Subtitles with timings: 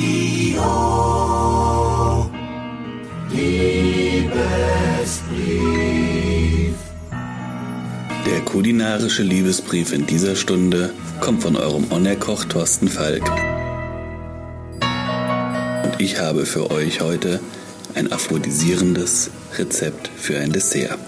[0.00, 0.62] Radio
[3.30, 4.30] Liebesbrief.
[8.26, 13.30] Der kulinarische Liebesbrief in dieser Stunde kommt von eurem Onerkoch Thorsten Falk.
[15.84, 17.40] Und ich habe für euch heute
[17.94, 20.98] ein aphrodisierendes Rezept für ein Dessert.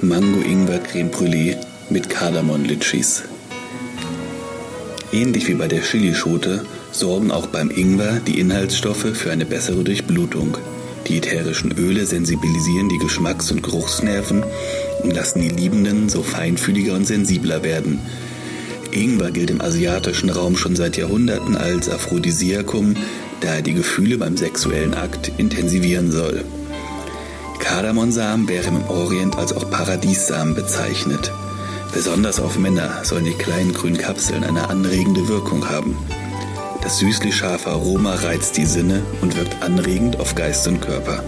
[0.00, 1.56] Mango-Ingwer-Creme Brûlée
[1.90, 3.24] mit Kardamom-Litschis.
[5.12, 10.56] Ähnlich wie bei der Chilischote sorgen auch beim Ingwer die Inhaltsstoffe für eine bessere Durchblutung.
[11.08, 14.44] Die ätherischen Öle sensibilisieren die Geschmacks- und Geruchsnerven
[15.02, 17.98] und lassen die Liebenden so feinfühliger und sensibler werden.
[18.92, 22.94] Ingwer gilt im asiatischen Raum schon seit Jahrhunderten als Aphrodisiakum,
[23.40, 26.44] da er die Gefühle beim sexuellen Akt intensivieren soll.
[27.58, 31.32] Kardamonsamen wären im Orient als auch Paradiessamen bezeichnet.
[31.92, 35.96] Besonders auf Männer sollen die kleinen grünen Kapseln eine anregende Wirkung haben.
[36.82, 41.22] Das süßlich scharfe Aroma reizt die Sinne und wirkt anregend auf Geist und Körper.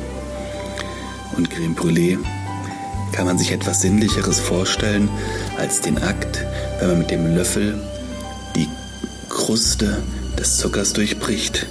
[1.37, 2.19] Und Creme Brûlée
[3.13, 5.11] kann man sich etwas Sinnlicheres vorstellen
[5.59, 6.45] als den Akt,
[6.79, 7.79] wenn man mit dem Löffel
[8.57, 8.69] die
[9.29, 10.03] Kruste
[10.39, 11.67] des Zuckers durchbricht.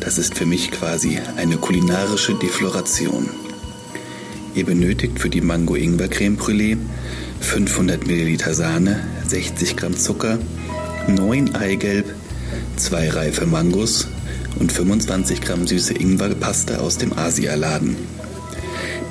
[0.00, 3.30] Das ist für mich quasi eine kulinarische Defloration.
[4.56, 6.78] Ihr benötigt für die Mango-Ingwer-Creme Brûlée
[7.40, 10.38] 500 Milliliter Sahne, 60 Gramm Zucker,
[11.08, 12.06] 9 Eigelb,
[12.76, 14.08] 2 reife Mangos
[14.58, 17.96] und 25 Gramm süße Ingwerpaste aus dem Asialaden.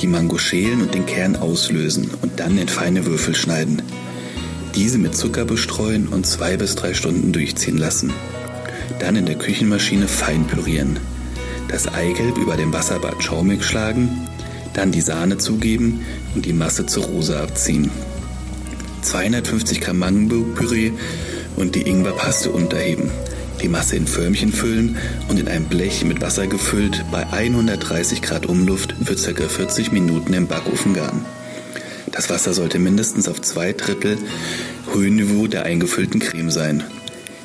[0.02, 3.84] Die Mango schälen und den Kern auslösen und dann in feine Würfel schneiden.
[4.74, 8.12] Diese mit Zucker bestreuen und zwei bis drei Stunden durchziehen lassen.
[8.98, 10.98] Dann in der Küchenmaschine fein pürieren.
[11.68, 14.28] Das Eigelb über dem Wasserbad schaumig schlagen,
[14.78, 17.90] dann die Sahne zugeben und die Masse zur Rose abziehen.
[19.02, 20.92] 250 Gramm Mango-Püree
[21.56, 23.12] und die Ingwerpaste unterheben.
[23.62, 24.98] Die Masse in Förmchen füllen
[25.30, 29.48] und in ein Blech mit Wasser gefüllt bei 130 Grad Umluft für ca.
[29.48, 31.26] 40 Minuten im Backofen garen.
[32.12, 34.18] Das Wasser sollte mindestens auf zwei Drittel
[34.94, 36.84] Höhenniveau der eingefüllten Creme sein.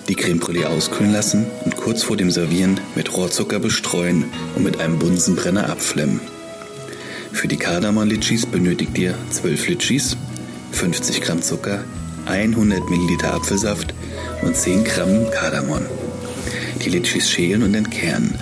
[0.08, 4.24] Die Creme Brûlée auskühlen lassen und kurz vor dem Servieren mit Rohrzucker bestreuen
[4.56, 6.20] und mit einem Bunsenbrenner abflemmen.
[7.32, 10.16] Für die Kardamom-Litschis benötigt ihr 12 Litschis,
[10.72, 11.84] 50 Gramm Zucker,
[12.26, 13.94] 100 Milliliter Apfelsaft
[14.42, 15.86] und 10 Gramm Kardamom.
[16.84, 18.34] Die Litschis schälen und entkernen.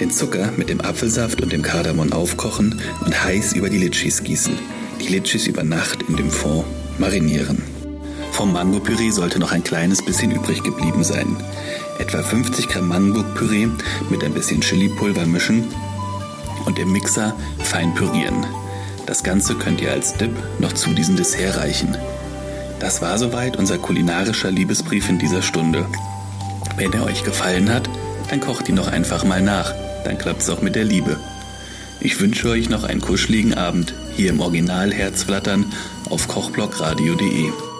[0.00, 4.54] Den Zucker mit dem Apfelsaft und dem Kardamom aufkochen und heiß über die Litschis gießen.
[5.00, 6.64] Die Litschis über Nacht in dem Fond
[6.98, 7.62] marinieren.
[8.32, 11.36] Vom Mango-Püree sollte noch ein kleines bisschen übrig geblieben sein.
[11.98, 13.68] Etwa 50 Gramm Mango-Püree
[14.10, 15.64] mit ein bisschen Chili-Pulver mischen
[16.66, 18.46] und im Mixer fein pürieren.
[19.06, 21.96] Das Ganze könnt ihr als Dip noch zu diesem Dessert reichen.
[22.80, 25.86] Das war soweit unser kulinarischer Liebesbrief in dieser Stunde.
[26.76, 27.88] Wenn er euch gefallen hat,
[28.30, 29.74] dann kocht ihn noch einfach mal nach.
[30.04, 31.18] Dann klappt es auch mit der Liebe.
[32.00, 35.72] Ich wünsche euch noch einen kuscheligen Abend hier im Original Herzflattern
[36.10, 37.73] auf kochblockradio.de.